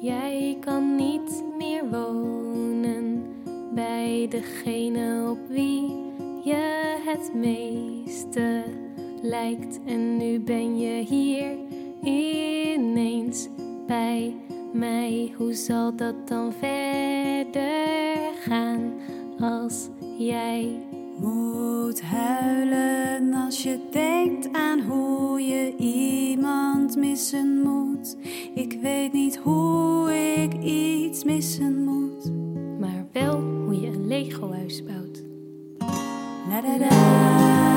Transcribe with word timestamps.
Jij 0.00 0.56
kan 0.60 0.94
niet 0.96 1.44
meer 1.58 1.90
wonen 1.90 3.24
bij 3.74 4.26
degene 4.28 5.30
op 5.30 5.38
wie 5.48 5.80
je 6.44 6.96
het 7.04 7.34
meeste 7.34 8.64
lijkt. 9.22 9.80
En 9.84 10.16
nu 10.16 10.40
ben 10.40 10.78
je 10.78 11.04
hier 11.04 11.56
ineens 12.02 13.48
bij 13.86 14.36
mij. 14.72 15.32
Hoe 15.36 15.54
zal 15.54 15.96
dat 15.96 16.28
dan 16.28 16.52
verder 16.52 18.16
gaan 18.40 18.92
als 19.40 19.88
jij 20.18 20.86
Moet 21.20 22.02
huilen 22.02 23.34
als 23.34 23.62
je 23.62 23.78
denkt 23.90 24.52
aan 24.52 24.80
hoe 24.80 25.40
je 25.42 25.76
iemand 25.76 26.96
missen 26.96 27.58
moet. 27.62 28.16
Weet 28.80 29.12
niet 29.12 29.36
hoe 29.36 30.12
ik 30.36 30.62
iets 30.62 31.24
missen 31.24 31.84
moet. 31.84 32.32
maar 32.80 33.06
wel 33.12 33.40
hoe 33.40 33.80
je 33.80 33.86
een 33.86 34.06
Lego-huis 34.06 34.82
bouwt? 34.84 35.24
La 36.48 36.60
da 36.60 36.78
da, 36.78 37.67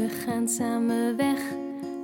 We 0.00 0.08
gaan 0.08 0.48
samen 0.48 1.16
weg 1.16 1.40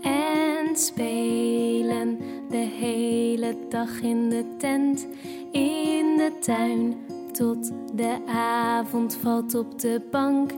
en 0.00 0.76
spelen 0.76 2.18
de 2.50 2.56
hele 2.56 3.56
dag 3.68 4.00
in 4.00 4.28
de 4.28 4.44
tent, 4.58 5.06
in 5.50 6.16
de 6.16 6.32
tuin, 6.40 6.96
tot 7.32 7.72
de 7.94 8.18
avond 8.26 9.18
valt 9.22 9.54
op 9.54 9.78
de 9.80 10.02
bank. 10.10 10.50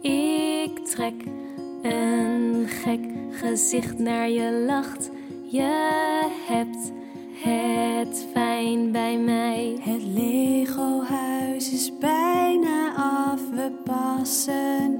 Ik 0.00 0.78
trek 0.78 1.24
een 1.82 2.64
gek 2.68 3.00
gezicht 3.30 3.98
naar 3.98 4.28
je 4.28 4.64
lacht. 4.66 5.10
Je 5.44 6.28
hebt 6.48 6.92
het 7.32 8.26
fijn 8.32 8.92
bij 8.92 9.18
mij. 9.18 9.76
Het 9.80 10.02
Lego-huis 10.02 11.72
is 11.72 11.98
bijna 11.98 12.94
af, 12.94 13.40
we 13.50 13.72
passen 13.84 14.91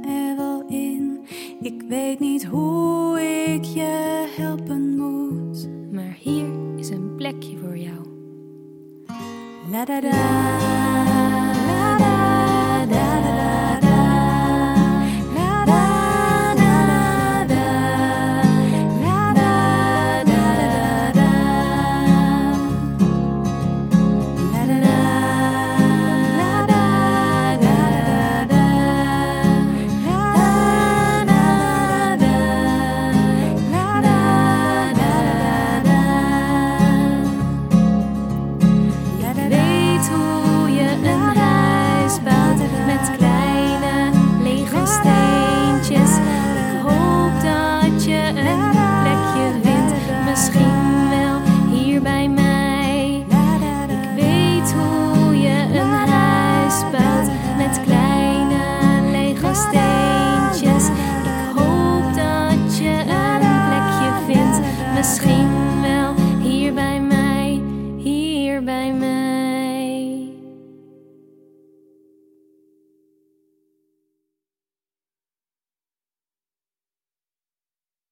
niet 2.43 2.51
hoe 2.51 3.21
ik 3.55 3.65
je 3.65 4.27
helpen 4.37 4.97
moet. 4.97 5.69
Maar 5.93 6.17
hier 6.21 6.47
is 6.77 6.89
een 6.89 7.15
plekje 7.17 7.57
voor 7.59 7.77
jou. 7.77 8.07
La 9.71 9.85
da 9.85 10.01
da, 10.01 10.72